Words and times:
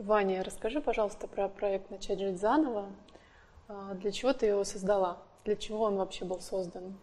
Ваня, 0.00 0.42
расскажи, 0.42 0.80
пожалуйста, 0.80 1.28
про 1.28 1.50
проект 1.50 1.90
«Начать 1.90 2.18
жить 2.18 2.40
заново». 2.40 2.86
А, 3.68 3.92
для 3.92 4.10
чего 4.10 4.32
ты 4.32 4.46
его 4.46 4.64
создала? 4.64 5.18
Для 5.44 5.56
чего 5.56 5.82
он 5.84 5.96
вообще 5.96 6.24
был 6.24 6.40
создан? 6.40 6.98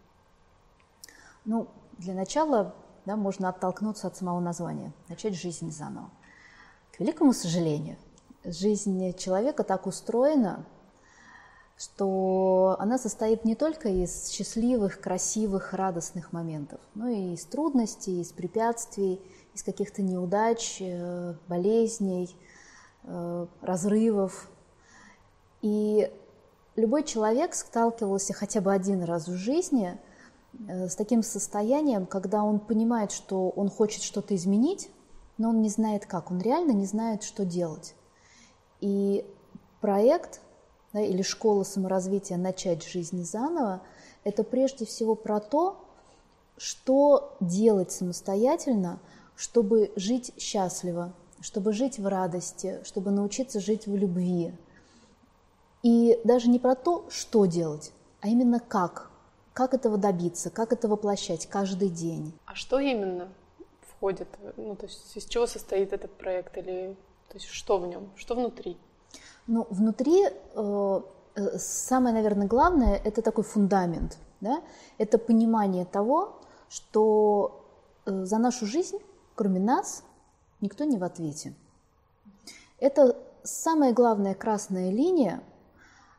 Ну, 1.44 1.68
для 1.92 2.12
начала 2.14 2.74
да, 3.06 3.14
можно 3.14 3.50
оттолкнуться 3.50 4.08
от 4.08 4.16
самого 4.16 4.40
названия, 4.40 4.92
начать 5.08 5.36
жизнь 5.36 5.70
заново. 5.70 6.10
К 6.90 6.98
великому 6.98 7.32
сожалению, 7.32 7.98
жизнь 8.44 9.16
человека 9.16 9.62
так 9.62 9.86
устроена, 9.86 10.66
что 11.76 12.74
она 12.80 12.98
состоит 12.98 13.44
не 13.44 13.54
только 13.54 13.90
из 13.90 14.28
счастливых, 14.28 15.00
красивых, 15.00 15.72
радостных 15.72 16.32
моментов, 16.32 16.80
но 16.96 17.06
и 17.06 17.34
из 17.34 17.44
трудностей, 17.44 18.20
из 18.20 18.32
препятствий, 18.32 19.20
из 19.54 19.62
каких-то 19.62 20.02
неудач, 20.02 20.78
э, 20.80 21.34
болезней, 21.46 22.36
разрывов. 23.60 24.50
И 25.62 26.10
любой 26.76 27.02
человек 27.04 27.54
сталкивался 27.54 28.32
хотя 28.32 28.60
бы 28.60 28.72
один 28.72 29.02
раз 29.02 29.28
в 29.28 29.34
жизни 29.34 29.98
э, 30.68 30.88
с 30.88 30.94
таким 30.94 31.22
состоянием, 31.22 32.06
когда 32.06 32.42
он 32.42 32.60
понимает, 32.60 33.10
что 33.12 33.50
он 33.50 33.68
хочет 33.68 34.02
что-то 34.02 34.34
изменить, 34.36 34.90
но 35.36 35.50
он 35.50 35.62
не 35.62 35.68
знает 35.68 36.06
как, 36.06 36.30
он 36.30 36.40
реально 36.40 36.72
не 36.72 36.86
знает, 36.86 37.22
что 37.22 37.44
делать. 37.44 37.94
И 38.80 39.24
проект 39.80 40.40
да, 40.92 41.00
или 41.00 41.22
школа 41.22 41.64
саморазвития 41.64 42.36
«Начать 42.36 42.84
жизнь 42.84 43.24
заново»– 43.24 43.82
это 44.24 44.44
прежде 44.44 44.84
всего 44.84 45.14
про 45.14 45.40
то, 45.40 45.84
что 46.56 47.36
делать 47.40 47.92
самостоятельно, 47.92 48.98
чтобы 49.36 49.92
жить 49.96 50.32
счастливо, 50.38 51.14
чтобы 51.40 51.72
жить 51.72 51.98
в 51.98 52.06
радости, 52.06 52.80
чтобы 52.84 53.10
научиться 53.10 53.60
жить 53.60 53.86
в 53.86 53.96
любви. 53.96 54.52
И 55.82 56.20
даже 56.24 56.48
не 56.48 56.58
про 56.58 56.74
то, 56.74 57.06
что 57.10 57.46
делать, 57.46 57.92
а 58.20 58.28
именно 58.28 58.60
как. 58.60 59.10
Как 59.52 59.74
этого 59.74 59.96
добиться, 59.96 60.50
как 60.50 60.72
это 60.72 60.88
воплощать 60.88 61.46
каждый 61.46 61.88
день. 61.88 62.32
А 62.46 62.54
что 62.54 62.78
именно 62.78 63.28
входит? 63.80 64.28
Ну, 64.56 64.76
то 64.76 64.86
есть 64.86 65.16
из 65.16 65.24
чего 65.24 65.46
состоит 65.46 65.92
этот 65.92 66.12
проект 66.12 66.56
или 66.56 66.96
то 67.28 67.34
есть 67.34 67.46
что 67.46 67.78
в 67.78 67.86
нем, 67.86 68.10
что 68.16 68.34
внутри? 68.34 68.78
Ну, 69.46 69.66
внутри 69.70 70.24
э, 70.24 71.00
э, 71.34 71.58
самое, 71.58 72.14
наверное, 72.14 72.46
главное– 72.46 73.00
это 73.04 73.22
такой 73.22 73.44
фундамент, 73.44 74.18
да? 74.40 74.62
Это 74.98 75.18
понимание 75.18 75.84
того, 75.84 76.40
что 76.68 77.64
э, 78.06 78.24
за 78.24 78.38
нашу 78.38 78.66
жизнь, 78.66 78.98
кроме 79.34 79.60
нас, 79.60 80.04
никто 80.60 80.84
не 80.84 80.96
в 80.96 81.04
ответе. 81.04 81.54
Это 82.78 83.16
самая 83.42 83.92
главная 83.92 84.34
красная 84.34 84.90
линия, 84.90 85.42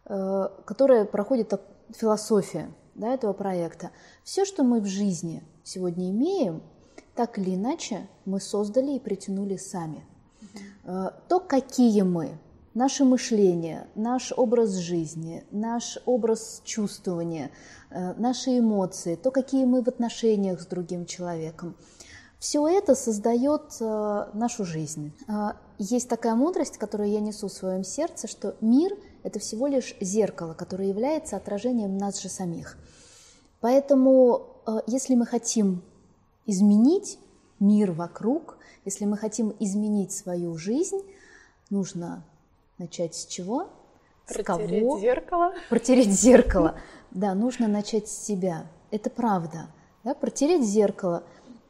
э, 0.06 0.50
которая 0.66 1.06
проходит 1.06 1.54
философия 1.92 2.72
да, 2.96 3.14
этого 3.14 3.34
проекта. 3.34 3.92
Все, 4.24 4.46
что 4.46 4.64
мы 4.64 4.82
в 4.82 4.86
жизни 4.86 5.44
сегодня 5.64 6.10
имеем, 6.12 6.62
так 7.16 7.38
или 7.38 7.56
иначе 7.56 8.08
мы 8.26 8.40
создали 8.40 8.94
и 8.94 9.00
притянули 9.00 9.58
сами. 9.58 10.06
Э, 10.84 11.12
то, 11.28 11.40
какие 11.40 12.02
мы, 12.02 12.38
наше 12.74 13.04
мышление, 13.06 13.88
наш 13.96 14.34
образ 14.36 14.76
жизни, 14.76 15.44
наш 15.52 15.98
образ 16.06 16.62
чувствования, 16.64 17.52
э, 17.90 18.14
наши 18.14 18.60
эмоции, 18.60 19.16
то, 19.16 19.32
какие 19.32 19.66
мы 19.66 19.82
в 19.82 19.88
отношениях 19.88 20.62
с 20.62 20.66
другим 20.66 21.06
человеком. 21.06 21.76
Все 22.40 22.68
это 22.68 22.96
создает 22.96 23.76
э, 23.80 24.26
нашу 24.34 24.66
жизнь. 24.66 25.14
Э, 25.28 25.52
есть 25.78 26.10
такая 26.10 26.36
мудрость, 26.36 26.78
которую 26.78 27.10
я 27.10 27.20
несу 27.20 27.48
в 27.48 27.52
своем 27.54 27.84
сердце, 27.84 28.28
что 28.28 28.56
мир– 28.62 28.98
это 29.24 29.40
всего 29.40 29.68
лишь 29.68 29.96
зеркало, 30.00 30.54
которое 30.54 30.88
является 30.88 31.36
отражением 31.36 31.98
нас 31.98 32.22
же 32.22 32.30
самих. 32.30 32.78
Поэтому, 33.60 34.48
если 34.88 35.16
мы 35.16 35.26
хотим 35.26 35.84
изменить 36.46 37.20
мир 37.60 37.92
вокруг, 37.92 38.58
если 38.86 39.04
мы 39.04 39.18
хотим 39.18 39.54
изменить 39.60 40.14
свою 40.14 40.58
жизнь, 40.58 41.02
нужно 41.70 42.24
Начать 42.80 43.14
с 43.14 43.26
чего? 43.26 43.68
Протереть 44.26 44.80
с 44.80 44.86
кого? 44.86 45.00
зеркало. 45.00 45.54
Протереть 45.70 46.12
зеркало. 46.12 46.76
Да, 47.12 47.36
нужно 47.36 47.68
начать 47.68 48.08
с 48.08 48.26
себя. 48.26 48.68
Это 48.90 49.10
правда. 49.10 49.68
Да, 50.06 50.14
протереть 50.14 50.64
зеркало 50.64 51.24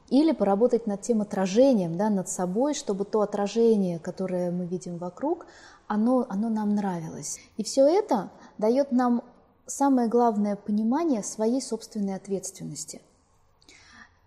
или 0.09 0.31
поработать 0.31 0.87
над 0.87 1.01
тем 1.01 1.21
отражением, 1.21 1.97
да, 1.97 2.09
над 2.09 2.29
собой, 2.29 2.73
чтобы 2.73 3.05
то 3.05 3.21
отражение, 3.21 3.99
которое 3.99 4.51
мы 4.51 4.65
видим 4.65 4.97
вокруг, 4.97 5.45
оно, 5.87 6.25
оно 6.29 6.49
нам 6.49 6.75
нравилось. 6.75 7.39
И 7.57 7.63
все 7.63 7.87
это 7.87 8.29
дает 8.57 8.91
нам 8.91 9.23
самое 9.65 10.07
главное 10.07 10.55
понимание 10.55 11.23
своей 11.23 11.61
собственной 11.61 12.15
ответственности. 12.15 13.01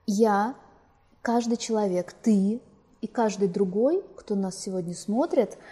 Я, 0.06 0.54
каждый 1.20 1.56
человек, 1.56 2.12
ты 2.12 2.60
и 3.00 3.06
каждый 3.06 3.48
другой, 3.48 4.04
кто 4.16 4.34
нас 4.34 4.58
сегодня 4.58 4.94
смотрит– 4.94 5.58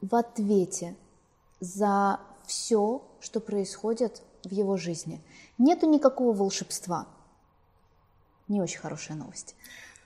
в 0.00 0.14
ответе 0.14 0.96
за 1.60 2.20
все, 2.46 3.02
что 3.20 3.40
происходит 3.40 4.22
в 4.44 4.50
его 4.50 4.76
жизни. 4.76 5.20
Нету 5.58 5.88
никакого 5.88 6.32
волшебства. 6.32 7.06
Не 8.50 8.60
очень 8.60 8.80
хорошая 8.80 9.16
новость. 9.16 9.54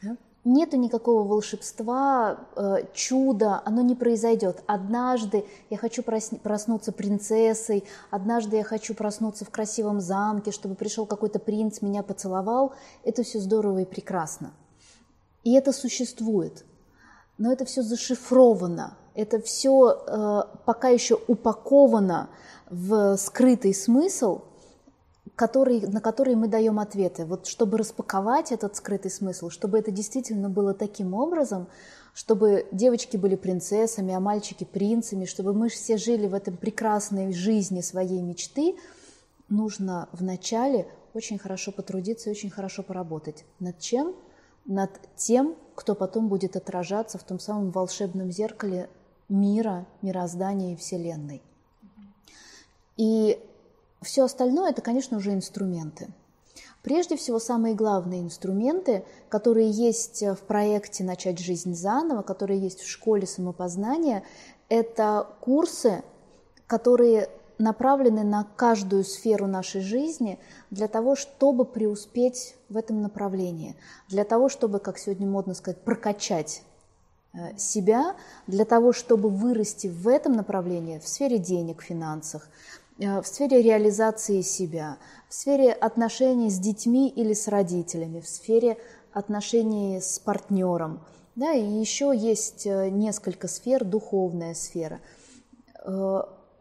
Да? 0.02 0.18
Нету 0.44 0.76
никакого 0.76 1.26
волшебства, 1.26 2.40
э, 2.56 2.84
чуда, 2.92 3.62
оно 3.64 3.80
не 3.80 3.94
произойдет. 3.94 4.62
Однажды 4.66 5.46
я 5.70 5.78
хочу 5.78 6.02
проснуться 6.02 6.92
принцессой, 6.92 7.84
однажды 8.10 8.56
я 8.56 8.64
хочу 8.64 8.94
проснуться 8.94 9.46
в 9.46 9.50
красивом 9.50 10.02
замке, 10.02 10.50
чтобы 10.50 10.74
пришел 10.74 11.06
какой-то 11.06 11.38
принц, 11.38 11.80
меня 11.80 12.02
поцеловал. 12.02 12.74
Это 13.02 13.22
все 13.22 13.40
здорово 13.40 13.78
и 13.78 13.84
прекрасно. 13.86 14.52
И 15.42 15.54
это 15.54 15.72
существует. 15.72 16.66
Но 17.38 17.50
это 17.50 17.64
все 17.64 17.80
зашифровано, 17.80 18.98
это 19.14 19.40
все 19.40 20.04
э, 20.06 20.42
пока 20.66 20.88
еще 20.88 21.18
упаковано 21.26 22.28
в 22.68 23.16
скрытый 23.16 23.72
смысл, 23.72 24.42
который, 25.36 25.80
на 25.80 26.00
который 26.00 26.36
мы 26.36 26.48
даем 26.48 26.78
ответы. 26.78 27.24
Вот 27.24 27.46
чтобы 27.46 27.78
распаковать 27.78 28.52
этот 28.52 28.76
скрытый 28.76 29.10
смысл, 29.10 29.50
чтобы 29.50 29.78
это 29.78 29.90
действительно 29.90 30.48
было 30.48 30.74
таким 30.74 31.14
образом, 31.14 31.66
чтобы 32.14 32.66
девочки 32.70 33.16
были 33.16 33.34
принцессами, 33.34 34.14
а 34.14 34.20
мальчики 34.20 34.64
принцами, 34.64 35.24
чтобы 35.24 35.52
мы 35.52 35.68
все 35.68 35.96
жили 35.96 36.28
в 36.28 36.34
этом 36.34 36.56
прекрасной 36.56 37.32
жизни 37.32 37.80
своей 37.80 38.22
мечты, 38.22 38.76
нужно 39.48 40.08
вначале 40.12 40.86
очень 41.12 41.38
хорошо 41.38 41.72
потрудиться 41.72 42.28
и 42.28 42.32
очень 42.32 42.50
хорошо 42.50 42.82
поработать. 42.82 43.44
Над 43.58 43.78
чем? 43.80 44.14
Над 44.64 44.90
тем, 45.16 45.56
кто 45.74 45.94
потом 45.94 46.28
будет 46.28 46.56
отражаться 46.56 47.18
в 47.18 47.24
том 47.24 47.40
самом 47.40 47.70
волшебном 47.70 48.30
зеркале 48.30 48.88
мира, 49.28 49.86
мироздания 50.00 50.74
и 50.74 50.76
Вселенной. 50.76 51.42
И 52.96 53.38
все 54.04 54.24
остальное 54.24 54.70
это, 54.70 54.82
конечно, 54.82 55.16
уже 55.16 55.32
инструменты. 55.32 56.08
Прежде 56.82 57.16
всего, 57.16 57.38
самые 57.38 57.74
главные 57.74 58.20
инструменты, 58.20 59.04
которые 59.30 59.70
есть 59.70 60.22
в 60.22 60.38
проекте 60.46 61.02
«Начать 61.02 61.38
жизнь 61.38 61.74
заново», 61.74 62.22
которые 62.22 62.60
есть 62.60 62.80
в 62.80 62.88
школе 62.88 63.26
самопознания, 63.26 64.22
это 64.68 65.26
курсы, 65.40 66.02
которые 66.66 67.30
направлены 67.58 68.22
на 68.22 68.44
каждую 68.56 69.04
сферу 69.04 69.46
нашей 69.46 69.80
жизни 69.80 70.38
для 70.70 70.88
того, 70.88 71.16
чтобы 71.16 71.64
преуспеть 71.64 72.56
в 72.68 72.76
этом 72.76 73.00
направлении, 73.00 73.76
для 74.08 74.24
того, 74.24 74.48
чтобы, 74.48 74.78
как 74.78 74.98
сегодня 74.98 75.26
модно 75.26 75.54
сказать, 75.54 75.80
прокачать 75.82 76.62
Э, 77.34 77.56
себя 77.58 78.14
для 78.46 78.64
того, 78.64 78.92
чтобы 78.92 79.28
вырасти 79.28 79.88
в 79.88 80.06
этом 80.06 80.34
направлении, 80.34 81.00
в 81.00 81.08
сфере 81.08 81.38
денег, 81.38 81.82
финансах, 81.82 82.48
в 82.98 83.24
сфере 83.24 83.62
реализации 83.62 84.40
себя, 84.40 84.98
в 85.28 85.34
сфере 85.34 85.72
отношений 85.72 86.50
с 86.50 86.58
детьми 86.58 87.08
или 87.08 87.32
с 87.32 87.48
родителями, 87.48 88.20
в 88.20 88.28
сфере 88.28 88.76
отношений 89.12 90.00
с 90.00 90.18
партнером. 90.18 91.00
Да, 91.34 91.52
и 91.52 91.64
еще 91.64 92.12
есть 92.14 92.64
э, 92.66 92.90
несколько 92.90 93.48
сфер, 93.48 93.84
духовная 93.84 94.54
сфера 94.54 95.00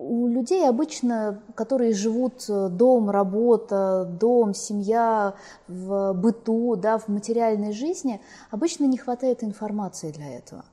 у 0.03 0.27
людей 0.27 0.67
обычно, 0.67 1.41
которые 1.55 1.93
живут 1.93 2.45
э, 2.49 2.69
дом, 2.69 3.09
работа, 3.09 4.05
дом, 4.19 4.53
семья, 4.53 5.35
в 5.67 6.13
быту, 6.13 6.75
да, 6.75 6.97
в 6.97 7.07
материальной 7.07 7.73
жизни, 7.73 8.19
обычно 8.51 8.85
не 8.85 8.97
хватает 8.97 9.43
информации 9.43 10.11
для 10.11 10.37
этого. 10.37 10.65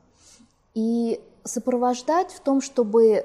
И 0.74 1.20
сопровождать 1.44 2.32
в 2.32 2.40
том, 2.40 2.60
чтобы 2.60 3.24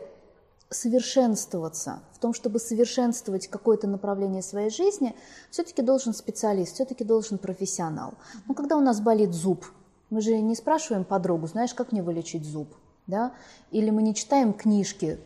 совершенствоваться, 0.69 1.99
в 2.13 2.19
том, 2.19 2.33
чтобы 2.33 2.59
совершенствовать 2.59 3.47
какое-то 3.47 3.87
направление 3.87 4.41
своей 4.41 4.69
жизни, 4.69 5.15
все-таки 5.51 5.81
должен 5.81 6.13
специалист, 6.13 6.73
все-таки 6.73 7.03
должен 7.03 7.37
профессионал. 7.37 8.15
Но 8.47 8.53
когда 8.53 8.77
у 8.77 8.81
нас 8.81 8.99
болит 8.99 9.33
зуб, 9.33 9.65
мы 10.09 10.21
же 10.21 10.39
не 10.39 10.55
спрашиваем 10.55 11.03
подругу, 11.03 11.47
знаешь, 11.47 11.73
как 11.73 11.91
мне 11.91 12.01
вылечить 12.01 12.45
зуб? 12.45 12.69
да? 13.07 13.33
или 13.71 13.89
мы 13.89 14.01
не 14.01 14.15
читаем 14.15 14.53
книжки, 14.53 15.19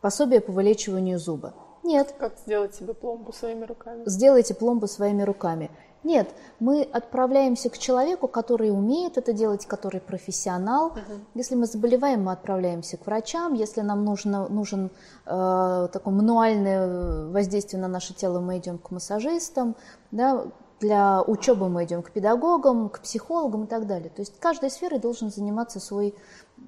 пособие 0.00 0.40
по 0.40 0.52
вылечиванию 0.52 1.18
зуба. 1.18 1.54
Нет. 1.82 2.14
Как 2.18 2.36
сделать 2.38 2.74
себе 2.74 2.94
пломбу 2.94 3.32
своими 3.32 3.64
руками? 3.64 4.02
Сделайте 4.06 4.54
пломбу 4.54 4.88
своими 4.88 5.22
руками. 5.22 5.70
Нет, 6.06 6.32
мы 6.60 6.82
отправляемся 6.82 7.68
к 7.68 7.78
человеку, 7.78 8.28
который 8.28 8.70
умеет 8.70 9.18
это 9.18 9.32
делать, 9.32 9.66
который 9.66 10.00
профессионал. 10.00 10.86
Угу. 10.86 11.20
Если 11.34 11.56
мы 11.56 11.66
заболеваем, 11.66 12.22
мы 12.22 12.30
отправляемся 12.30 12.96
к 12.96 13.06
врачам. 13.06 13.54
Если 13.54 13.80
нам 13.80 14.04
нужно, 14.04 14.46
нужен 14.46 14.92
э, 15.26 15.88
такое 15.92 16.14
мануальное 16.14 17.26
воздействие 17.32 17.82
на 17.82 17.88
наше 17.88 18.14
тело, 18.14 18.38
мы 18.38 18.58
идем 18.58 18.78
к 18.78 18.92
массажистам. 18.92 19.74
Да, 20.12 20.44
для 20.78 21.22
учебы 21.22 21.68
мы 21.68 21.82
идем 21.82 22.04
к 22.04 22.12
педагогам, 22.12 22.88
к 22.88 23.00
психологам 23.00 23.64
и 23.64 23.66
так 23.66 23.88
далее. 23.88 24.10
То 24.10 24.20
есть 24.20 24.38
каждой 24.38 24.70
сферой 24.70 25.00
должен 25.00 25.32
заниматься 25.32 25.80
свой, 25.80 26.14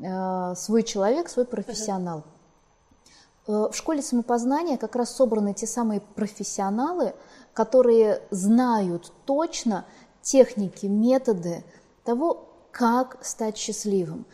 э, 0.02 0.54
свой 0.56 0.82
человек, 0.82 1.28
свой 1.28 1.44
профессионал. 1.46 2.24
Угу. 3.46 3.70
В 3.70 3.72
школе 3.72 4.02
самопознания 4.02 4.76
как 4.76 4.94
раз 4.96 5.14
собраны 5.14 5.54
те 5.54 5.66
самые 5.66 6.00
профессионалы, 6.00 7.14
которые 7.58 8.22
знают 8.30 9.12
точно 9.24 9.84
техники, 10.22 10.86
методы 10.86 11.64
того, 12.04 12.50
как 12.70 13.18
стать 13.20 13.56
счастливым, 13.56 14.26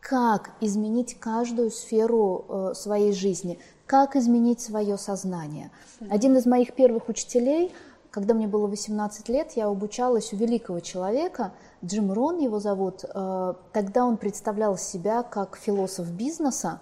как 0.00 0.50
изменить 0.60 1.16
каждую 1.20 1.70
сферу 1.70 2.44
э, 2.48 2.72
своей 2.74 3.12
жизни, 3.12 3.60
как 3.86 4.16
изменить 4.16 4.60
свое 4.60 4.98
сознание. 4.98 5.70
Один 6.10 6.36
из 6.36 6.44
моих 6.44 6.74
первых 6.74 7.08
учителей, 7.08 7.72
когда 8.10 8.34
мне 8.34 8.48
было 8.48 8.66
18 8.66 9.28
лет, 9.28 9.52
я 9.54 9.68
обучалась 9.68 10.32
у 10.32 10.36
великого 10.36 10.80
человека, 10.80 11.52
Джим 11.84 12.10
Рон 12.10 12.40
его 12.40 12.58
зовут, 12.58 13.04
э, 13.04 13.54
тогда 13.72 14.04
он 14.04 14.16
представлял 14.16 14.76
себя 14.76 15.22
как 15.22 15.56
философ 15.56 16.10
бизнеса, 16.10 16.80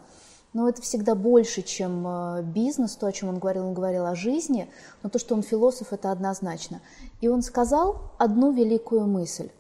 но 0.53 0.69
это 0.69 0.83
всегда 0.83 1.15
больше, 1.15 1.63
чем 1.63 2.07
э, 2.07 2.43
бизнес, 2.43 2.97
то, 2.97 3.07
о 3.07 3.13
чем 3.13 3.29
он 3.29 3.39
говорил, 3.39 3.69
он 3.69 3.75
говорил 3.75 4.07
о 4.07 4.17
жизни, 4.17 4.69
но 5.03 5.09
то, 5.09 5.19
что 5.19 5.35
он 5.35 5.43
философ, 5.43 5.93
это 5.93 6.11
однозначно. 6.11 6.81
И 7.21 7.29
он 7.29 7.43
сказал 7.43 8.11
одну 8.19 8.51
великую 8.51 9.07
мысль. 9.07 9.51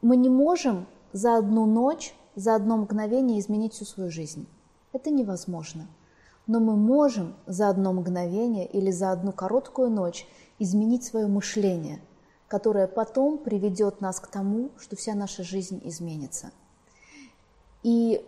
Мы 0.00 0.16
не 0.16 0.30
можем 0.30 0.86
за 1.12 1.36
одну 1.36 1.66
ночь, 1.66 2.14
за 2.34 2.54
одно 2.54 2.78
мгновение 2.78 3.40
изменить 3.40 3.74
всю 3.74 3.84
свою 3.84 4.10
жизнь. 4.10 4.46
Это 4.92 5.10
невозможно. 5.10 5.86
Но 6.46 6.60
мы 6.60 6.76
можем 6.76 7.34
за 7.46 7.68
одно 7.68 7.92
мгновение 7.92 8.66
или 8.66 8.90
за 8.90 9.12
одну 9.12 9.32
короткую 9.32 9.90
ночь 9.90 10.26
изменить 10.58 11.04
свое 11.04 11.26
мышление, 11.26 12.00
которое 12.48 12.86
потом 12.86 13.36
приведет 13.36 14.00
нас 14.00 14.18
к 14.18 14.28
тому, 14.28 14.70
что 14.78 14.96
вся 14.96 15.14
наша 15.14 15.42
жизнь 15.42 15.80
изменится. 15.84 16.52
И 17.82 18.24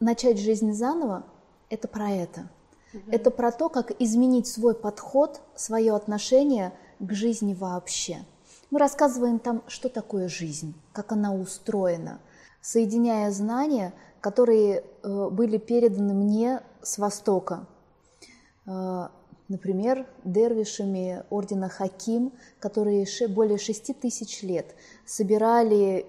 начать 0.00 0.38
жизнь 0.38 0.72
заново– 0.72 1.24
это 1.70 1.86
про 1.86 2.10
это. 2.10 2.50
Угу. 2.92 3.02
Это 3.12 3.30
про 3.30 3.52
то, 3.52 3.68
как 3.68 3.92
изменить 4.00 4.48
свой 4.48 4.74
подход, 4.74 5.40
свое 5.54 5.94
отношение 5.94 6.72
к 6.98 7.12
жизни 7.12 7.54
вообще. 7.54 8.24
Мы 8.70 8.78
рассказываем 8.78 9.38
там, 9.38 9.62
что 9.66 9.88
такое 9.88 10.28
жизнь, 10.28 10.74
как 10.92 11.12
она 11.12 11.34
устроена, 11.34 12.20
соединяя 12.60 13.30
знания, 13.30 13.92
которые 14.20 14.84
э, 15.02 15.28
были 15.30 15.58
переданы 15.58 16.14
мне 16.14 16.62
с 16.82 16.98
Востока. 16.98 17.66
Э, 18.66 19.08
например, 19.48 20.06
дервишами 20.24 21.24
ордена 21.30 21.68
Хаким, 21.68 22.32
которые 22.58 23.06
более 23.28 23.58
шести 23.58 23.92
тысяч 23.92 24.42
лет 24.42 24.74
собирали 25.04 26.06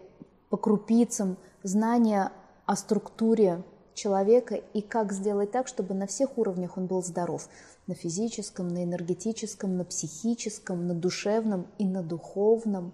по 0.50 0.58
крупицам 0.58 1.38
знания 1.64 2.32
о 2.66 2.76
структуре 2.76 3.64
человека 3.94 4.56
и 4.56 4.82
как 4.82 5.12
сделать 5.12 5.52
так, 5.52 5.68
чтобы 5.68 5.94
на 5.94 6.08
всех 6.08 6.38
уровнях 6.38 6.78
он 6.78 6.86
был 6.86 7.04
здоров. 7.04 7.48
На 7.88 7.96
физическом, 7.96 8.68
на 8.68 8.84
энергетическом, 8.84 9.78
на 9.78 9.86
психическом, 9.86 10.88
на 10.88 10.94
душевном 10.94 11.68
и 11.78 11.86
на 11.86 12.04
духовном. 12.04 12.94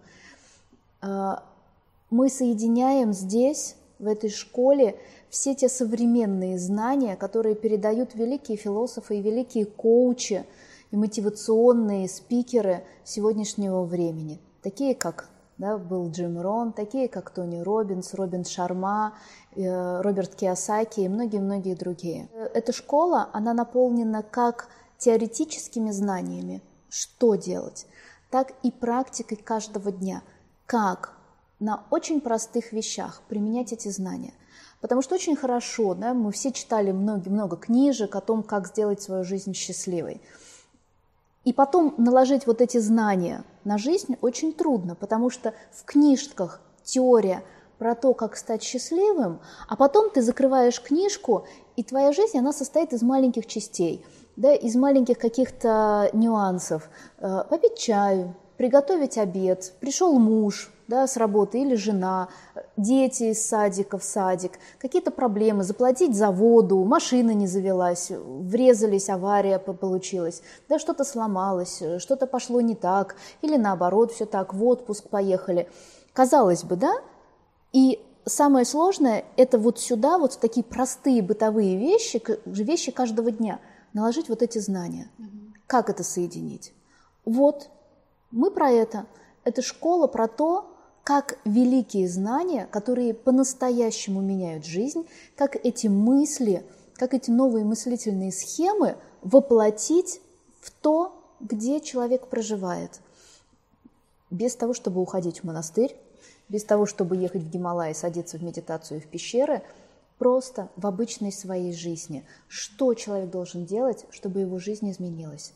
А, 1.02 1.44
мы 2.10 2.30
соединяем 2.30 3.14
здесь, 3.14 3.76
в 4.00 4.08
этой 4.08 4.30
школе, 4.30 5.00
все 5.30 5.56
те 5.56 5.70
современные 5.70 6.60
знания, 6.60 7.16
которые 7.16 7.56
передают 7.56 8.16
великие 8.16 8.58
философы 8.58 9.18
и 9.18 9.22
великие 9.22 9.66
коучи, 9.66 10.46
и 10.92 10.96
мотивационные 10.96 12.08
спикеры 12.08 12.84
сегодняшнего 13.04 13.84
времени, 13.84 14.40
такие 14.62 14.96
как 14.96 15.30
да, 15.58 15.78
был 15.78 16.10
Джим 16.12 16.40
Рон, 16.40 16.72
такие 16.72 17.08
как 17.08 17.32
Тони 17.32 17.60
Робинс, 17.62 18.14
Робин 18.14 18.46
Шарма, 18.46 19.18
э, 19.56 20.02
Роберт 20.02 20.36
Киосаки 20.36 21.02
и 21.02 21.10
многие-многие 21.10 21.76
другие. 21.76 22.30
Эта 22.54 22.72
школа, 22.72 23.30
она 23.34 23.54
наполнена 23.54 24.24
как 24.24 24.70
теоретическими 24.98 25.92
знаниями, 25.92 26.62
что 26.90 27.36
делать, 27.36 27.88
так 28.30 28.54
и 28.64 28.72
практикой 28.72 29.38
каждого 29.38 29.92
дня, 29.92 30.22
как 30.66 31.18
на 31.60 31.84
очень 31.90 32.22
простых 32.22 32.72
вещах 32.72 33.22
применять 33.28 33.74
эти 33.74 33.90
знания. 33.90 34.34
Потому 34.80 35.02
что 35.02 35.16
очень 35.16 35.36
хорошо, 35.36 35.96
да, 35.96 36.14
мы 36.14 36.32
все 36.32 36.52
читали 36.52 36.92
много, 36.92 37.30
много 37.32 37.58
книжек 37.58 38.16
о 38.16 38.22
том, 38.22 38.44
как 38.44 38.68
сделать 38.68 39.02
свою 39.02 39.24
жизнь 39.24 39.54
счастливой. 39.54 40.22
И 41.48 41.54
потом 41.54 41.94
наложить 41.98 42.46
вот 42.46 42.60
эти 42.60 42.78
знания 42.78 43.46
на 43.64 43.78
жизнь 43.78 44.18
очень 44.20 44.52
трудно, 44.52 44.96
потому 44.96 45.30
что 45.30 45.54
в 45.72 45.86
книжках 45.86 46.60
теория 46.84 47.42
про 47.78 47.96
то, 47.96 48.14
как 48.14 48.36
стать 48.36 48.62
счастливым, 48.62 49.40
а 49.70 49.78
потом 49.78 50.10
ты 50.10 50.22
закрываешь 50.22 50.82
книжку, 50.82 51.46
и 51.78 51.84
твоя 51.84 52.12
жизнь, 52.12 52.38
она 52.38 52.52
состоит 52.52 52.92
из 52.92 53.02
маленьких 53.02 53.46
частей, 53.46 54.06
да, 54.36 54.54
из 54.54 54.76
маленьких 54.76 55.18
каких-то 55.18 56.10
нюансов. 56.12 56.90
Э, 57.20 57.46
попить 57.50 57.78
чаю, 57.78 58.36
приготовить 58.58 59.18
обед, 59.18 59.74
пришел 59.80 60.20
муж, 60.20 60.70
да, 60.88 61.08
с 61.08 61.18
работы 61.18 61.62
или 61.62 61.76
жена, 61.76 62.30
дети 62.78 63.32
из 63.32 63.46
садика 63.46 63.98
в 63.98 64.04
садик, 64.04 64.54
какие-то 64.80 65.12
проблемы, 65.12 65.64
заплатить 65.64 66.16
за 66.16 66.32
воду, 66.32 66.84
машина 66.84 67.32
не 67.32 67.48
завелась, 67.48 68.10
врезались, 68.10 69.10
авария 69.10 69.60
получилась, 69.60 70.42
да, 70.70 70.80
что-то 70.80 71.04
сломалось, 71.04 71.82
что-то 72.00 72.28
пошло 72.28 72.62
не 72.62 72.76
так, 72.76 73.16
или 73.42 73.58
наоборот, 73.58 74.12
все 74.12 74.26
так, 74.26 74.54
в 74.54 74.64
отпуск 74.66 75.10
поехали. 75.10 75.70
Казалось 76.14 76.64
бы, 76.64 76.78
да? 76.78 76.94
И 77.74 78.00
самое 78.26 78.66
сложное– 78.66 79.26
это 79.38 79.58
вот 79.58 79.80
сюда, 79.80 80.18
вот 80.18 80.34
в 80.34 80.38
такие 80.38 80.64
простые 80.64 81.22
бытовые 81.22 81.78
вещи, 81.78 82.22
вещи 82.46 82.92
каждого 82.92 83.32
дня, 83.32 83.60
наложить 83.94 84.30
вот 84.30 84.42
эти 84.42 84.58
знания. 84.60 85.10
Как 85.68 85.90
это 85.90 86.04
соединить? 86.04 86.74
Вот, 87.26 87.70
мы 88.32 88.52
про 88.52 88.72
это. 88.72 89.06
Это 89.44 89.62
школа 89.62 90.08
про 90.08 90.28
то, 90.28 90.77
как 91.08 91.40
великие 91.46 92.10
знания, 92.10 92.68
которые 92.70 93.14
по-настоящему 93.14 94.20
меняют 94.20 94.66
жизнь, 94.66 95.08
как 95.38 95.56
эти 95.56 95.88
мысли, 95.88 96.66
как 96.96 97.14
эти 97.14 97.32
новые 97.32 97.64
мыслительные 97.64 98.34
схемы 98.34 98.98
воплотить 99.22 100.20
в 100.60 100.70
то, 100.70 101.18
где 101.40 101.80
человек 101.80 102.28
проживает. 102.28 103.00
Без 104.32 104.58
того, 104.58 104.74
чтобы 104.74 105.00
уходить 105.00 105.40
в 105.40 105.44
монастырь, 105.46 105.96
без 106.50 106.66
того, 106.66 106.86
чтобы 106.86 107.16
ехать 107.16 107.44
в 107.44 107.50
Гималай, 107.50 107.96
садиться 107.96 108.38
в 108.38 108.44
медитацию 108.44 109.00
в 109.00 109.08
пещеры, 109.08 109.64
просто 110.18 110.68
в 110.76 110.86
обычной 110.86 111.32
своей 111.32 111.72
жизни. 111.72 112.26
Что 112.50 112.94
человек 112.96 113.30
должен 113.30 113.66
делать, 113.66 114.06
чтобы 114.10 114.42
его 114.42 114.60
жизнь 114.60 114.92
изменилась? 114.92 115.54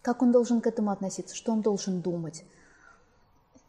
Как 0.00 0.22
он 0.22 0.32
должен 0.32 0.62
к 0.62 0.66
этому 0.66 0.92
относиться? 0.92 1.36
Что 1.36 1.52
он 1.52 1.60
должен 1.60 2.00
думать? 2.00 2.42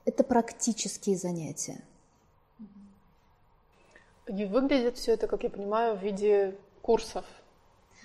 Это 0.05 0.23
практические 0.23 1.17
занятия. 1.17 1.81
И 4.27 4.45
выглядит 4.45 4.97
все 4.97 5.13
это, 5.13 5.27
как 5.27 5.43
я 5.43 5.49
понимаю, 5.49 5.97
в 5.97 6.01
виде 6.01 6.55
курсов. 6.81 7.25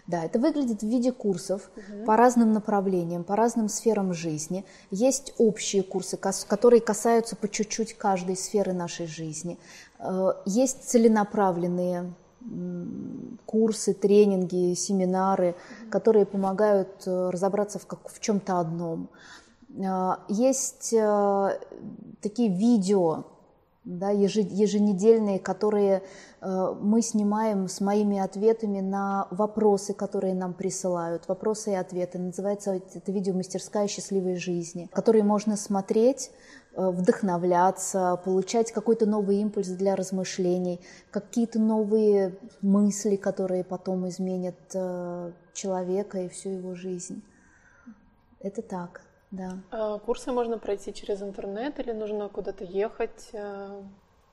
Да, 0.09 0.25
это 0.25 0.38
выглядит 0.38 0.81
в 0.81 0.87
виде 0.87 1.12
курсов 1.12 1.71
угу. 1.76 2.05
по 2.07 2.17
разным 2.17 2.55
направлениям, 2.55 3.25
по 3.25 3.37
разным 3.37 3.69
сферам 3.69 4.14
жизни. 4.14 4.64
Есть 4.90 5.35
общие 5.37 5.83
курсы, 5.83 6.17
которые 6.17 6.81
касаются 6.81 7.37
по 7.37 7.47
чуть-чуть 7.47 7.95
каждой 7.95 8.37
сферы 8.37 8.73
нашей 8.73 9.07
жизни. 9.07 9.59
Э, 9.99 10.33
есть 10.47 10.88
целенаправленные 10.88 12.12
курсы, 13.45 13.93
тренинги, 13.93 14.73
семинары, 14.75 15.50
угу. 15.50 15.90
которые 15.90 16.25
помогают 16.25 17.07
э, 17.07 17.31
разобраться 17.31 17.78
в, 17.78 17.87
как, 17.87 18.09
в 18.09 18.19
чем-то 18.21 18.61
одном. 18.61 19.11
Есть 20.29 20.93
э, 20.93 21.61
такие 22.21 22.49
видео, 22.49 23.25
да, 23.85 24.11
еженедельные, 24.11 25.39
которые 25.39 26.03
э, 26.41 26.75
мы 26.81 27.01
снимаем 27.03 27.69
с 27.69 27.81
моими 27.81 28.19
ответами 28.19 28.81
на 28.81 29.29
вопросы, 29.31 29.95
которые 29.95 30.35
нам 30.35 30.55
присылают. 30.55 31.29
Вопросы 31.29 31.73
и 31.73 31.75
ответы. 31.75 32.19
Называется 32.19 32.81
это 32.95 33.13
видео 33.13 33.35
«Мастерская 33.35 33.89
счастливой 33.89 34.37
жизни», 34.37 34.89
которые 34.93 35.25
можно 35.25 35.57
смотреть, 35.57 36.31
вдохновляться, 36.77 38.21
получать 38.25 38.71
какой-то 38.71 39.05
новый 39.05 39.39
импульс 39.39 39.69
для 39.69 39.97
размышлений, 39.97 40.81
какие-то 41.11 41.59
новые 41.59 42.39
мысли, 42.63 43.17
которые 43.17 43.65
потом 43.65 44.07
изменят 44.09 44.55
э, 44.75 45.33
человека 45.55 46.19
и 46.19 46.29
всю 46.29 46.51
его 46.51 46.75
жизнь. 46.75 47.23
Это 48.41 48.63
так, 48.63 49.01
да. 49.30 49.58
А 49.70 49.99
курсы 49.99 50.32
можно 50.32 50.58
пройти 50.58 50.92
через 50.92 51.23
интернет 51.23 51.78
или 51.78 51.92
нужно 51.92 52.28
куда-то 52.28 52.64
ехать 52.64 53.28
э, 53.32 53.82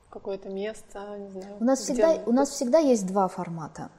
в 0.06 0.10
какое-то 0.10 0.48
место, 0.48 1.18
не 1.18 1.28
знаю. 1.30 1.56
У 1.60 1.64
нас 1.64 1.80
всегда 1.80 2.18
у 2.24 2.32
нас 2.32 2.50
всегда 2.50 2.78
есть 2.78 3.06
два 3.06 3.28
формата. 3.28 3.90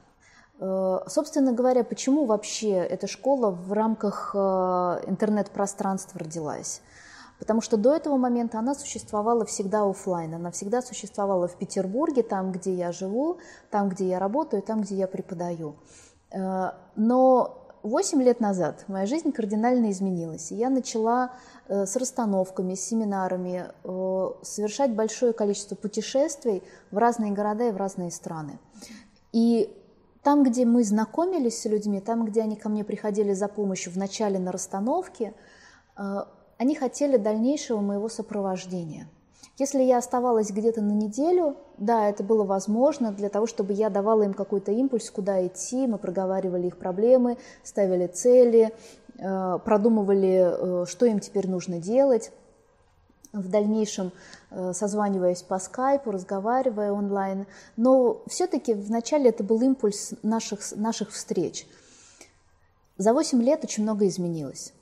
Э, 0.58 1.00
собственно 1.06 1.52
говоря, 1.52 1.84
почему 1.84 2.24
вообще 2.24 2.72
эта 2.72 3.06
школа 3.06 3.50
в 3.50 3.72
рамках 3.72 4.32
э, 4.34 4.38
интернет-пространства 5.06 6.18
родилась? 6.18 6.82
Потому 7.38 7.60
что 7.60 7.76
до 7.76 7.94
этого 7.94 8.16
момента 8.16 8.58
она 8.58 8.74
существовала 8.74 9.44
всегда 9.44 9.88
офлайн, 9.88 10.34
она 10.34 10.50
всегда 10.50 10.82
существовала 10.82 11.46
в 11.46 11.56
Петербурге, 11.56 12.24
там, 12.24 12.50
где 12.50 12.74
я 12.74 12.90
живу, 12.90 13.38
там, 13.70 13.88
где 13.90 14.08
я 14.08 14.18
работаю, 14.18 14.60
там, 14.62 14.80
где 14.80 14.96
я 14.96 15.06
преподаю. 15.06 15.76
Но 16.96 17.67
8 17.88 18.22
лет 18.22 18.40
назад 18.40 18.84
моя 18.88 19.06
жизнь 19.06 19.32
кардинально 19.32 19.90
изменилась. 19.90 20.50
Я 20.50 20.70
начала 20.70 21.32
с 21.68 21.96
расстановками, 21.96 22.74
с 22.74 22.80
семинарами 22.80 23.66
совершать 24.42 24.92
большое 24.92 25.32
количество 25.32 25.74
путешествий 25.74 26.62
в 26.90 26.98
разные 26.98 27.32
города 27.32 27.68
и 27.68 27.72
в 27.72 27.76
разные 27.76 28.10
страны. 28.10 28.58
И 29.32 29.74
там, 30.22 30.42
где 30.42 30.64
мы 30.64 30.84
знакомились 30.84 31.60
с 31.60 31.64
людьми, 31.64 32.00
там, 32.00 32.24
где 32.24 32.42
они 32.42 32.56
ко 32.56 32.68
мне 32.68 32.84
приходили 32.84 33.32
за 33.32 33.48
помощью 33.48 33.92
в 33.92 33.96
начале 33.96 34.38
на 34.38 34.52
расстановке, 34.52 35.32
э, 35.96 36.24
они 36.58 36.74
хотели 36.74 37.16
дальнейшего 37.16 37.80
моего 37.80 38.08
сопровождения. 38.08 39.08
Если 39.58 39.82
я 39.82 39.98
оставалась 39.98 40.50
где-то 40.50 40.80
на 40.80 40.92
неделю, 40.92 41.56
да, 41.78 42.08
это 42.08 42.22
было 42.22 42.44
возможно 42.44 43.10
для 43.10 43.28
того, 43.28 43.48
чтобы 43.48 43.72
я 43.72 43.90
давала 43.90 44.22
им 44.22 44.32
какой-то 44.32 44.70
импульс, 44.70 45.10
куда 45.10 45.44
идти, 45.44 45.88
мы 45.88 45.98
проговаривали 45.98 46.68
их 46.68 46.78
проблемы, 46.78 47.38
ставили 47.64 48.06
цели, 48.06 48.72
э, 49.18 49.58
продумывали, 49.64 50.82
э, 50.82 50.86
что 50.86 51.06
им 51.06 51.18
теперь 51.18 51.48
нужно 51.48 51.80
делать 51.80 52.30
в 53.32 53.48
дальнейшем 53.48 54.12
э, 54.50 54.72
созваниваясь 54.72 55.42
по 55.42 55.58
скайпу, 55.58 56.12
разговаривая 56.12 56.92
онлайн. 56.92 57.46
Но 57.76 58.22
все-таки 58.28 58.74
вначале 58.74 59.30
это 59.30 59.42
был 59.42 59.60
импульс 59.60 60.14
наших, 60.22 60.60
наших 60.76 61.10
встреч. 61.10 61.66
За 62.96 63.12
8 63.12 63.42
лет 63.42 63.64
очень 63.64 63.82
много 63.82 64.06
изменилось. 64.06 64.72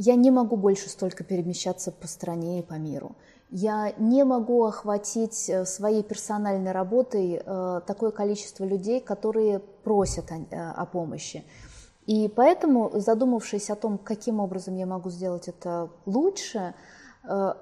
Я 0.00 0.14
не 0.14 0.30
могу 0.30 0.56
больше 0.56 0.88
столько 0.88 1.24
перемещаться 1.24 1.90
по 1.90 2.06
стране 2.06 2.60
и 2.60 2.62
по 2.62 2.74
миру. 2.74 3.16
Я 3.50 3.92
не 3.98 4.24
могу 4.24 4.64
охватить 4.64 5.48
э, 5.48 5.64
своей 5.64 6.02
персональной 6.02 6.72
работой 6.72 7.42
такое 7.86 8.10
количество 8.10 8.64
людей, 8.64 9.00
которые 9.00 9.58
просят 9.58 10.30
о, 10.30 10.72
о 10.72 10.86
помощи. 10.86 11.44
И 12.06 12.28
поэтому, 12.28 12.90
задумавшись 12.94 13.70
о 13.70 13.76
том, 13.76 13.98
каким 13.98 14.40
образом 14.40 14.76
я 14.76 14.86
могу 14.86 15.10
сделать 15.10 15.48
это 15.48 15.90
лучше, 16.06 16.74
Э, 17.28 17.54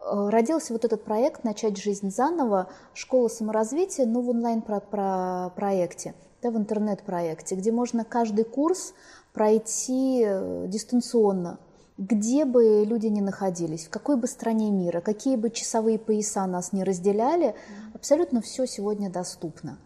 э, 0.00 0.28
родился 0.30 0.72
вот 0.72 0.84
этот 0.84 1.04
проект 1.04 1.44
«Начать 1.44 1.76
жизнь 1.76 2.10
заново», 2.10 2.68
школа 2.92 3.28
саморазвития, 3.28 4.04
но 4.04 4.20
в 4.20 4.30
онлайн-проекте, 4.30 6.14
да, 6.42 6.50
в 6.50 6.56
интернет-проекте, 6.56 7.54
где 7.54 7.70
можно 7.70 8.04
каждый 8.04 8.44
курс 8.44 8.94
пройти 9.32 10.24
э, 10.26 10.66
дистанционно, 10.66 11.58
где 11.98 12.44
бы 12.44 12.84
люди 12.86 13.06
ни 13.06 13.20
находились, 13.20 13.86
в 13.86 13.90
какой 13.90 14.16
бы 14.16 14.26
стране 14.26 14.70
мира, 14.70 15.00
какие 15.00 15.36
бы 15.36 15.50
часовые 15.50 15.98
пояса 15.98 16.46
нас 16.46 16.72
не 16.72 16.84
разделяли, 16.84 17.54
абсолютно 17.94 18.40
все 18.40 18.66
сегодня 18.66 19.10
доступно. 19.10 19.78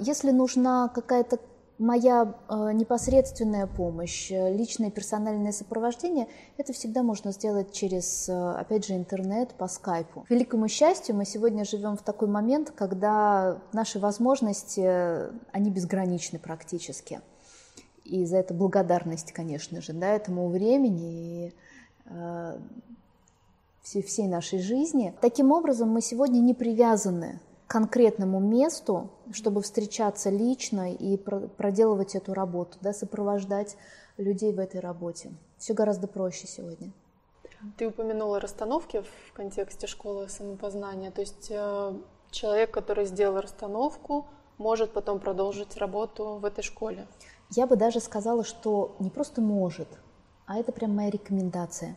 Если 0.00 0.32
нужна 0.32 0.88
какая-то 0.88 1.38
моя 1.82 2.34
э, 2.48 2.72
непосредственная 2.72 3.66
помощь, 3.66 4.30
э, 4.30 4.54
личное 4.54 4.90
персональное 4.90 5.52
сопровождение, 5.52 6.28
это 6.56 6.72
всегда 6.72 7.02
можно 7.02 7.32
сделать 7.32 7.72
через, 7.72 8.28
э, 8.28 8.32
опять 8.32 8.86
же, 8.86 8.94
интернет, 8.94 9.54
по 9.54 9.68
скайпу. 9.68 10.22
К 10.22 10.30
великому 10.30 10.68
счастью, 10.68 11.16
мы 11.16 11.24
сегодня 11.24 11.64
живем 11.64 11.96
в 11.96 12.02
такой 12.02 12.28
момент, 12.28 12.70
когда 12.70 13.58
наши 13.72 13.98
возможности, 13.98 14.82
они 15.52 15.70
безграничны 15.70 16.38
практически. 16.38 17.20
И 18.04 18.24
за 18.24 18.38
это 18.38 18.54
благодарность, 18.54 19.32
конечно 19.32 19.80
же, 19.80 19.92
да, 19.92 20.08
этому 20.08 20.48
времени 20.48 21.46
и 21.46 21.54
э, 22.06 22.58
всей 23.82 24.28
нашей 24.28 24.60
жизни. 24.60 25.14
Таким 25.20 25.52
образом, 25.52 25.88
мы 25.88 26.00
сегодня 26.00 26.40
не 26.40 26.54
привязаны 26.54 27.40
конкретному 27.66 28.38
месту, 28.38 29.10
чтобы 29.32 29.62
встречаться 29.62 30.30
лично 30.30 30.92
и 30.92 31.16
проделывать 31.16 32.14
эту 32.14 32.34
работу, 32.34 32.76
да, 32.80 32.92
сопровождать 32.92 33.76
людей 34.18 34.52
в 34.52 34.58
этой 34.58 34.80
работе. 34.80 35.32
Все 35.56 35.72
гораздо 35.72 36.06
проще 36.06 36.46
сегодня. 36.46 36.92
Ты 37.78 37.86
упомянула 37.86 38.40
расстановки 38.40 39.02
в 39.02 39.32
контексте 39.32 39.86
школы 39.86 40.28
самопознания. 40.28 41.10
То 41.10 41.20
есть 41.20 41.48
э, 41.50 41.94
человек, 42.30 42.72
который 42.72 43.06
сделал 43.06 43.40
расстановку, 43.40 44.26
может 44.58 44.92
потом 44.92 45.20
продолжить 45.20 45.76
работу 45.76 46.38
в 46.42 46.44
этой 46.44 46.62
школе. 46.62 47.06
Я 47.54 47.66
бы 47.66 47.76
даже 47.76 48.00
сказала, 48.00 48.44
что 48.44 48.96
не 48.98 49.10
просто 49.10 49.42
может, 49.42 49.88
а 50.46 50.58
это 50.58 50.72
прям 50.72 50.96
моя 50.96 51.10
рекомендация. 51.10 51.96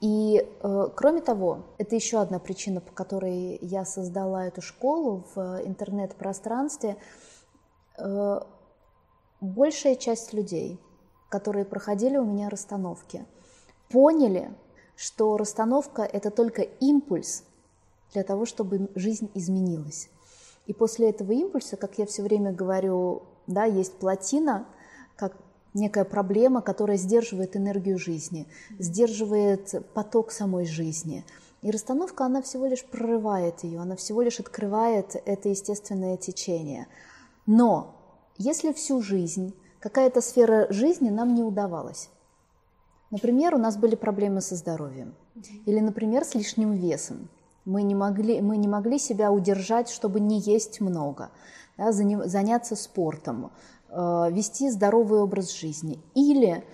И 0.00 0.38
э, 0.62 0.88
кроме 0.96 1.20
того, 1.20 1.64
это 1.76 1.94
еще 1.94 2.20
одна 2.20 2.38
причина, 2.38 2.80
по 2.80 2.92
которой 2.92 3.58
я 3.60 3.84
создала 3.84 4.46
эту 4.46 4.62
школу 4.62 5.24
в 5.34 5.60
интернет-пространстве. 5.62 6.96
Э, 7.98 8.40
большая 9.42 9.96
часть 9.96 10.32
людей, 10.32 10.80
которые 11.28 11.66
проходили 11.66 12.16
у 12.16 12.24
меня 12.24 12.48
расстановки, 12.48 13.26
поняли, 13.90 14.50
что 14.96 15.36
расстановка 15.36 16.02
это 16.02 16.30
только 16.30 16.62
импульс 16.62 17.44
для 18.14 18.22
того, 18.22 18.46
чтобы 18.46 18.88
жизнь 18.94 19.30
изменилась. 19.34 20.08
И 20.66 20.72
после 20.72 21.10
этого 21.10 21.32
импульса, 21.32 21.76
как 21.76 21.98
я 21.98 22.06
все 22.06 22.22
время 22.22 22.52
говорю, 22.52 23.24
да, 23.46 23.64
есть 23.64 23.98
плотина, 23.98 24.66
как 25.18 25.36
некая 25.74 26.04
проблема, 26.04 26.62
которая 26.62 26.96
сдерживает 26.96 27.56
энергию 27.56 27.98
жизни, 27.98 28.46
сдерживает 28.78 29.74
поток 29.94 30.30
самой 30.30 30.64
жизни. 30.64 31.24
И 31.62 31.70
расстановка, 31.70 32.24
она 32.24 32.40
всего 32.40 32.66
лишь 32.66 32.84
прорывает 32.84 33.64
ее, 33.64 33.80
она 33.80 33.96
всего 33.96 34.22
лишь 34.22 34.38
открывает 34.40 35.20
это 35.24 35.48
естественное 35.48 36.16
течение. 36.16 36.86
Но 37.46 37.96
если 38.36 38.72
всю 38.72 39.02
жизнь 39.02 39.54
какая-то 39.80 40.20
сфера 40.20 40.66
жизни 40.70 41.10
нам 41.10 41.34
не 41.34 41.42
удавалась, 41.42 42.10
например, 43.10 43.54
у 43.54 43.58
нас 43.58 43.76
были 43.76 43.96
проблемы 43.96 44.40
со 44.40 44.54
здоровьем, 44.54 45.14
или, 45.66 45.80
например, 45.80 46.24
с 46.24 46.34
лишним 46.34 46.72
весом, 46.72 47.28
мы 47.64 47.82
не 47.82 47.94
могли, 47.94 48.40
мы 48.40 48.56
не 48.56 48.68
могли 48.68 48.98
себя 48.98 49.30
удержать, 49.30 49.90
чтобы 49.90 50.20
не 50.20 50.38
есть 50.38 50.80
много, 50.80 51.30
да, 51.76 51.92
заняться 51.92 52.76
спортом, 52.76 53.50
вести 53.90 54.70
здоровый 54.70 55.20
образ 55.20 55.52
жизни. 55.52 55.98
Или 56.14 56.64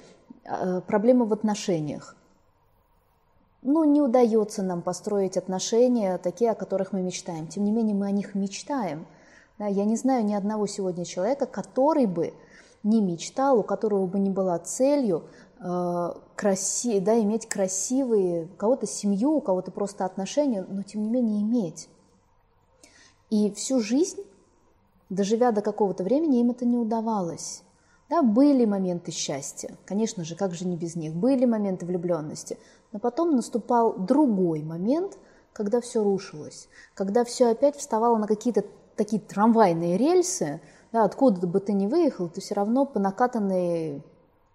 э, 0.45 0.81
проблема 0.81 1.25
в 1.27 1.33
отношениях. 1.33 2.17
Ну, 3.63 3.85
не 3.85 4.03
удается 4.03 4.63
нам 4.63 4.83
построить 4.83 5.37
отношения 5.37 6.19
такие, 6.19 6.51
о 6.51 6.55
которых 6.55 6.93
мы 6.93 7.03
мечтаем. 7.03 7.47
Тем 7.47 7.65
не 7.65 7.71
менее, 7.71 7.95
мы 7.95 8.07
о 8.07 8.11
них 8.11 8.35
мечтаем. 8.35 9.07
Да, 9.59 9.67
я 9.67 9.85
не 9.85 9.97
знаю 9.97 10.25
ни 10.25 10.35
одного 10.35 10.67
сегодня 10.67 11.05
человека, 11.05 11.47
который 11.47 12.07
бы 12.07 12.35
не 12.83 13.01
мечтал, 13.01 13.59
у 13.59 13.63
которого 13.63 14.07
бы 14.07 14.19
не 14.19 14.29
была 14.29 14.59
целью 14.59 15.25
э, 15.61 16.13
краси, 16.37 17.01
да, 17.01 17.19
иметь 17.21 17.49
красивые, 17.49 18.45
у 18.45 18.57
кого-то 18.57 18.87
семью, 18.87 19.33
у 19.33 19.41
кого-то 19.41 19.71
просто 19.71 20.05
отношения, 20.05 20.67
но 20.69 20.83
тем 20.83 21.03
не 21.03 21.09
менее 21.09 21.41
иметь. 21.41 21.89
И 23.31 23.51
всю 23.53 23.81
жизнь 23.81 24.21
доживя 25.15 25.53
до 25.53 25.63
какого-то 25.63 26.05
времени, 26.05 26.41
им 26.41 26.51
это 26.51 26.65
не 26.65 26.77
удавалось. 26.77 27.63
Да, 28.11 28.23
были 28.23 28.67
моменты 28.67 29.11
счастья, 29.11 29.77
конечно 29.87 30.25
же, 30.25 30.37
как 30.37 30.55
же 30.55 30.67
не 30.67 30.77
без 30.77 30.95
них, 30.95 31.15
были 31.15 31.47
моменты 31.47 31.87
влюбленности, 31.87 32.59
но 32.93 32.99
потом 32.99 33.35
наступал 33.35 33.95
другой 33.95 34.63
момент, 34.63 35.17
когда 35.55 35.81
все 35.81 36.03
рушилось, 36.03 36.69
когда 36.95 37.25
все 37.25 37.51
опять 37.51 37.77
вставало 37.77 38.19
на 38.19 38.27
какие-то 38.27 38.65
такие 38.97 39.23
трамвайные 39.23 39.97
рельсы, 39.97 40.61
да, 40.93 41.05
откуда 41.05 41.47
бы 41.47 41.61
ты 41.61 41.73
ни 41.73 41.87
выехал, 41.87 42.29
ты 42.29 42.41
все 42.41 42.55
равно 42.55 42.85
по 42.85 43.01
накатанной 43.01 44.03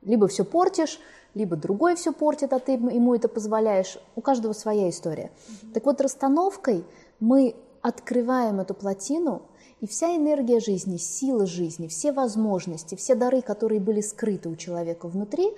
либо 0.01 0.27
все 0.27 0.45
портишь, 0.45 0.99
либо 1.33 1.55
другой 1.55 1.95
все 1.95 2.13
портит, 2.13 2.53
а 2.53 2.59
ты 2.59 2.73
ему 2.73 3.13
это 3.15 3.27
позволяешь. 3.27 3.99
У 4.15 4.21
каждого 4.21 4.53
своя 4.53 4.89
история. 4.89 5.31
Mm-hmm. 5.31 5.73
Так 5.73 5.85
вот, 5.85 6.01
расстановкой 6.01 6.85
мы 7.19 7.55
открываем 7.81 8.59
эту 8.59 8.73
плотину, 8.73 9.43
и 9.81 9.87
вся 9.87 10.15
энергия 10.15 10.59
жизни, 10.59 10.97
сила 10.97 11.45
жизни, 11.45 11.87
все 11.87 12.11
возможности, 12.11 12.95
все 12.95 13.15
дары, 13.15 13.41
которые 13.41 13.79
были 13.79 14.01
скрыты 14.01 14.49
у 14.49 14.55
человека 14.55 15.07
внутри, 15.07 15.51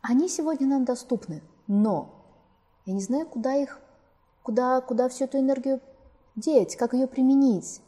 они 0.00 0.28
сегодня 0.28 0.66
нам 0.66 0.84
доступны. 0.84 1.42
Но 1.66 2.10
Я 2.86 2.94
не 2.94 3.00
знаю, 3.00 3.26
куда 3.26 3.54
их, 3.54 3.78
куда, 4.42 4.80
куда 4.80 5.08
всю 5.08 5.24
эту 5.24 5.38
энергию 5.38 5.80
деть, 6.34 6.76
как 6.76 6.94
ее 6.94 7.06
применить. 7.06 7.80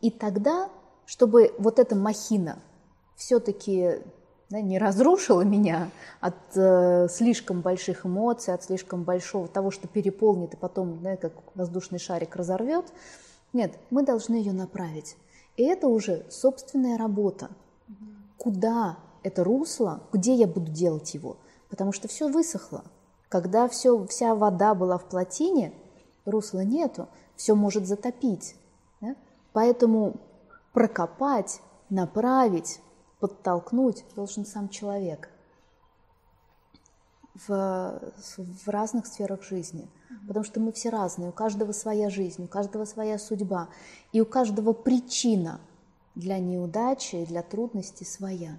И 0.00 0.10
тогда, 0.10 0.70
чтобы 1.04 1.52
вот 1.58 1.78
эта 1.78 1.94
махина 1.94 2.58
все-таки 3.16 3.98
да, 4.48 4.60
не 4.60 4.78
разрушила 4.78 5.42
меня 5.42 5.90
от 6.20 6.36
э, 6.54 7.08
слишком 7.10 7.60
больших 7.60 8.06
эмоций, 8.06 8.54
от 8.54 8.62
слишком 8.62 9.02
большого 9.02 9.48
того, 9.48 9.70
что 9.70 9.88
переполнит 9.88 10.54
и 10.54 10.56
потом, 10.56 11.02
да, 11.02 11.16
как 11.16 11.32
воздушный 11.54 11.98
шарик 11.98 12.36
разорвет. 12.36 12.86
Нет, 13.52 13.78
мы 13.90 14.02
должны 14.02 14.34
ее 14.34 14.52
направить. 14.52 15.16
И 15.56 15.62
это 15.62 15.88
уже 15.88 16.26
собственная 16.30 16.98
работа. 16.98 17.50
Куда 18.36 18.98
это 19.22 19.42
русло, 19.44 20.02
где 20.12 20.34
я 20.34 20.46
буду 20.46 20.70
делать 20.70 21.14
его? 21.14 21.38
Потому 21.68 21.92
что 21.92 22.08
все 22.08 22.28
высохло. 22.28 22.84
Когда 23.28 23.68
все, 23.68 24.06
вся 24.06 24.34
вода 24.34 24.74
была 24.74 24.98
в 24.98 25.08
плотине, 25.08 25.72
русла 26.24 26.60
нету, 26.60 27.08
все 27.34 27.54
может 27.54 27.86
затопить. 27.86 28.54
Да? 29.00 29.16
Поэтому 29.52 30.20
прокопать, 30.72 31.60
направить, 31.88 32.80
подтолкнуть 33.18 34.04
должен 34.14 34.44
сам 34.44 34.68
человек 34.68 35.30
в, 37.46 38.00
в 38.36 38.68
разных 38.68 39.06
сферах 39.06 39.42
жизни. 39.42 39.88
Потому 40.26 40.44
что 40.44 40.60
мы 40.60 40.72
все 40.72 40.90
разные, 40.90 41.30
у 41.30 41.32
каждого 41.32 41.72
своя 41.72 42.10
жизнь, 42.10 42.44
у 42.44 42.48
каждого 42.48 42.84
своя 42.84 43.18
судьба, 43.18 43.68
и 44.12 44.20
у 44.20 44.26
каждого 44.26 44.72
причина 44.72 45.60
для 46.14 46.38
неудачи 46.38 47.16
и 47.16 47.26
для 47.26 47.42
трудностей 47.42 48.04
своя. 48.04 48.58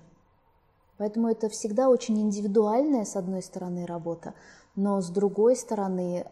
Поэтому 0.98 1.30
это 1.30 1.50
всегда 1.50 1.90
очень 1.90 2.20
индивидуальная, 2.20 3.06
с 3.06 3.16
одной 3.16 3.42
стороны, 3.42 3.86
работа, 3.86 4.34
но 4.76 5.02
с 5.02 5.10
другой 5.10 5.56
стороны, 5.56 6.26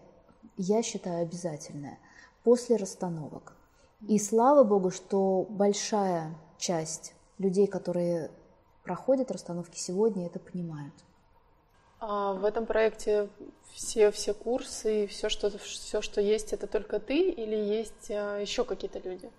я 0.58 0.82
считаю, 0.82 1.22
обязательная 1.22 1.98
после 2.44 2.76
расстановок. 2.76 3.54
И 4.08 4.20
слава 4.20 4.64
Богу, 4.64 4.92
что 4.92 5.46
большая 5.50 6.36
часть 6.58 7.14
людей, 7.38 7.68
которые 7.68 8.32
проходят 8.84 9.32
расстановки 9.32 9.80
сегодня, 9.80 10.28
это 10.28 10.40
понимают. 10.40 10.94
А 12.08 12.34
в 12.34 12.46
этом 12.46 12.68
проекте 12.68 13.30
все, 13.74 14.12
все 14.12 14.36
курсы 14.36 15.06
и 15.06 15.08
все 15.08 15.28
что, 15.28 15.50
все, 15.58 16.02
что 16.02 16.22
есть, 16.22 16.54
это 16.54 16.68
только 16.68 17.00
ты 17.00 17.32
или 17.32 17.56
есть 17.56 18.12
а, 18.12 18.40
еще 18.40 18.64
какие-то 18.64 19.00
люди? 19.00 19.32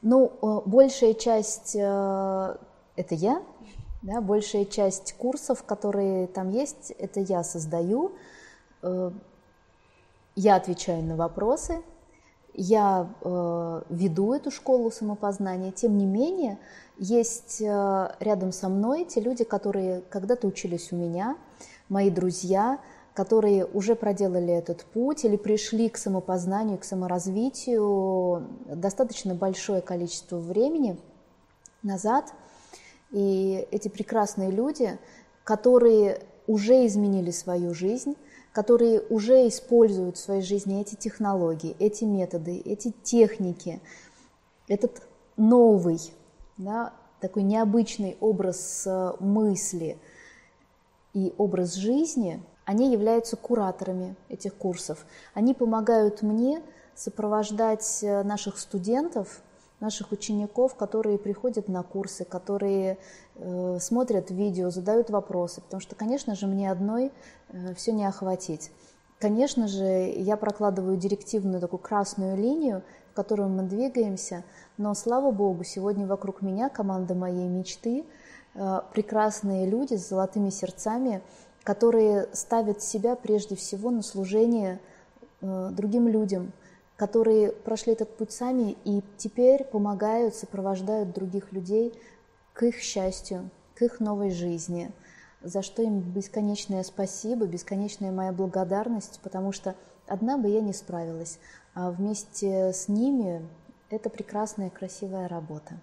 Ну, 0.00 0.32
э, 0.40 0.60
большая 0.64 1.12
часть 1.12 1.76
э, 1.76 2.56
это 2.96 3.14
я, 3.14 3.42
да, 4.00 4.22
большая 4.22 4.64
часть 4.64 5.12
курсов, 5.18 5.64
которые 5.64 6.28
там 6.28 6.48
есть, 6.48 6.92
это 6.92 7.20
я 7.20 7.44
создаю. 7.44 8.12
Э, 8.82 9.10
я 10.34 10.56
отвечаю 10.56 11.02
на 11.02 11.14
вопросы, 11.14 11.82
я 12.54 13.06
веду 13.90 14.32
эту 14.32 14.50
школу 14.50 14.90
самопознания, 14.90 15.72
тем 15.72 15.96
не 15.96 16.06
менее, 16.06 16.58
есть 16.98 17.60
рядом 17.60 18.52
со 18.52 18.68
мной 18.70 19.04
те 19.04 19.20
люди, 19.20 19.44
которые 19.44 20.02
когда-то 20.10 20.46
учились 20.46 20.90
у 20.92 20.96
меня, 20.96 21.36
мои 21.88 22.10
друзья, 22.10 22.80
которые 23.14 23.66
уже 23.66 23.94
проделали 23.94 24.52
этот 24.52 24.84
путь 24.84 25.24
или 25.24 25.36
пришли 25.36 25.88
к 25.88 25.98
самопознанию, 25.98 26.78
к 26.78 26.84
саморазвитию 26.84 28.46
достаточно 28.66 29.34
большое 29.34 29.82
количество 29.82 30.38
времени 30.38 30.98
назад. 31.82 32.32
И 33.10 33.66
эти 33.70 33.88
прекрасные 33.88 34.50
люди, 34.50 34.98
которые 35.44 36.22
уже 36.46 36.86
изменили 36.86 37.30
свою 37.30 37.74
жизнь, 37.74 38.16
которые 38.52 39.00
уже 39.00 39.48
используют 39.48 40.16
в 40.16 40.20
своей 40.20 40.42
жизни 40.42 40.80
эти 40.80 40.94
технологии, 40.94 41.76
эти 41.78 42.04
методы, 42.04 42.60
эти 42.64 42.92
техники, 43.02 43.80
этот 44.68 45.02
новый, 45.36 45.98
да, 46.56 46.92
такой 47.20 47.42
необычный 47.42 48.16
образ 48.20 48.84
э, 48.86 49.12
мысли 49.20 49.98
и 51.14 51.34
образ 51.38 51.74
жизни, 51.74 52.42
они 52.64 52.92
являются 52.92 53.36
кураторами 53.36 54.16
этих 54.28 54.54
курсов. 54.54 55.04
Они 55.34 55.54
помогают 55.54 56.22
мне 56.22 56.62
сопровождать 56.94 58.00
э, 58.02 58.22
наших 58.22 58.58
студентов 58.58 59.42
наших 59.82 60.12
учеников, 60.12 60.76
которые 60.76 61.18
приходят 61.18 61.68
на 61.68 61.82
курсы, 61.82 62.24
которые 62.24 62.98
э, 63.34 63.78
смотрят 63.80 64.30
видео, 64.30 64.70
задают 64.70 65.10
вопросы, 65.10 65.60
потому 65.60 65.80
что, 65.80 65.96
конечно 65.96 66.34
же, 66.36 66.46
мне 66.46 66.70
одной 66.70 67.10
э, 67.48 67.74
все 67.74 67.92
не 67.92 68.06
охватить. 68.06 68.70
Конечно 69.18 69.68
же, 69.68 69.84
я 69.84 70.36
прокладываю 70.36 70.96
директивную 70.96 71.60
такую 71.60 71.80
красную 71.80 72.36
линию, 72.36 72.82
в 73.10 73.14
которую 73.14 73.48
мы 73.50 73.64
двигаемся, 73.64 74.44
но, 74.78 74.94
слава 74.94 75.32
богу, 75.32 75.64
сегодня 75.64 76.06
вокруг 76.06 76.42
меня 76.42 76.68
команда 76.68 77.14
моей 77.14 77.48
мечты, 77.48 78.04
прекрасные 78.54 79.66
люди 79.66 79.94
с 79.94 80.08
золотыми 80.08 80.50
сердцами, 80.50 81.22
которые 81.64 82.28
ставят 82.32 82.82
себя 82.82 83.16
прежде 83.16 83.56
всего 83.56 83.90
на 83.90 84.02
служение 84.02 84.80
э, 85.40 85.70
другим 85.72 86.08
людям, 86.08 86.52
которые 86.96 87.52
прошли 87.52 87.92
этот 87.92 88.16
путь 88.16 88.32
сами 88.32 88.76
и 88.84 89.02
теперь 89.16 89.64
помогают, 89.64 90.34
сопровождают 90.34 91.12
других 91.12 91.52
людей 91.52 91.98
к 92.52 92.64
их 92.64 92.78
счастью, 92.78 93.50
к 93.74 93.82
их 93.82 94.00
новой 94.00 94.30
жизни, 94.30 94.90
за 95.40 95.62
что 95.62 95.82
им 95.82 96.00
бесконечное 96.00 96.82
спасибо, 96.82 97.46
бесконечная 97.46 98.12
моя 98.12 98.32
благодарность, 98.32 99.20
потому 99.22 99.52
что 99.52 99.74
одна 100.06 100.36
бы 100.36 100.48
я 100.48 100.60
не 100.60 100.72
справилась, 100.72 101.38
а 101.74 101.90
вместе 101.90 102.72
с 102.72 102.88
ними 102.88 103.46
это 103.88 104.10
прекрасная, 104.10 104.70
красивая 104.70 105.28
работа. 105.28 105.74